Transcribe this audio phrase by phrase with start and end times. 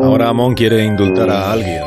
[0.00, 1.82] Ahora Amón quiere indultar a alguien.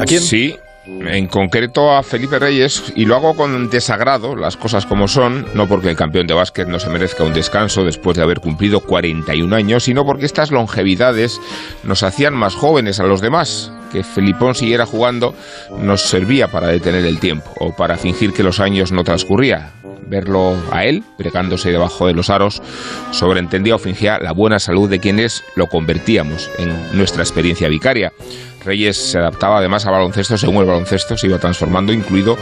[0.00, 0.20] ¿A quién?
[0.20, 0.56] Sí,
[0.86, 5.66] en concreto a Felipe Reyes, y lo hago con desagrado, las cosas como son, no
[5.66, 9.56] porque el campeón de básquet no se merezca un descanso después de haber cumplido 41
[9.56, 11.40] años, sino porque estas longevidades
[11.84, 13.72] nos hacían más jóvenes a los demás.
[13.92, 15.34] Que Felipón siguiera jugando
[15.78, 19.72] nos servía para detener el tiempo o para fingir que los años no transcurría.
[20.14, 22.62] Verlo a él, bregándose debajo de los aros,
[23.10, 28.12] sobreentendía o fingía la buena salud de quienes lo convertíamos en nuestra experiencia vicaria.
[28.64, 32.38] Reyes se adaptaba además al baloncesto según el baloncesto se iba transformando, incluido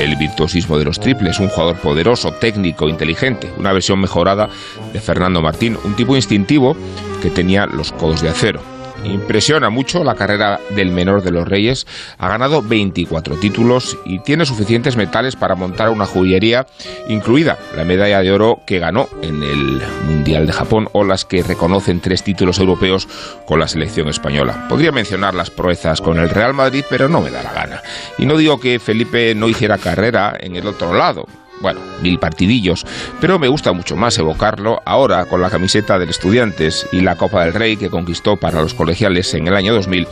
[0.00, 4.48] el virtuosismo de los triples, un jugador poderoso, técnico, inteligente, una versión mejorada
[4.92, 6.76] de Fernando Martín, un tipo instintivo
[7.22, 8.71] que tenía los codos de acero.
[9.04, 11.86] Impresiona mucho la carrera del menor de los Reyes.
[12.18, 16.66] Ha ganado 24 títulos y tiene suficientes metales para montar una joyería,
[17.08, 21.42] incluida la medalla de oro que ganó en el Mundial de Japón o las que
[21.42, 23.08] reconocen tres títulos europeos
[23.46, 24.66] con la selección española.
[24.68, 27.82] Podría mencionar las proezas con el Real Madrid, pero no me da la gana.
[28.18, 31.26] Y no digo que Felipe no hiciera carrera en el otro lado
[31.62, 32.84] bueno, mil partidillos,
[33.20, 37.44] pero me gusta mucho más evocarlo ahora con la camiseta del Estudiantes y la Copa
[37.44, 40.06] del Rey que conquistó para los colegiales en el año 2000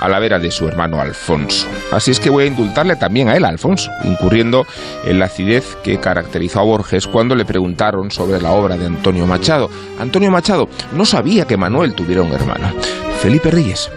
[0.00, 1.66] a la vera de su hermano Alfonso.
[1.92, 4.66] Así es que voy a indultarle también a él, Alfonso, incurriendo
[5.04, 9.26] en la acidez que caracterizó a Borges cuando le preguntaron sobre la obra de Antonio
[9.26, 9.70] Machado.
[9.98, 12.72] Antonio Machado no sabía que Manuel tuviera un hermano.
[13.20, 13.90] Felipe Reyes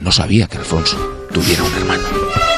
[0.00, 0.96] no sabía que Alfonso
[1.32, 2.51] tuviera un hermano.